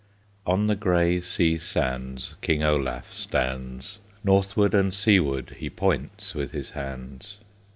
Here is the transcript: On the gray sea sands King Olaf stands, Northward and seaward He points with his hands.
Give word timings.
On 0.47 0.65
the 0.65 0.75
gray 0.75 1.21
sea 1.21 1.59
sands 1.59 2.33
King 2.41 2.63
Olaf 2.63 3.13
stands, 3.13 3.99
Northward 4.23 4.73
and 4.73 4.91
seaward 4.91 5.57
He 5.59 5.69
points 5.69 6.33
with 6.33 6.53
his 6.53 6.71
hands. 6.71 7.37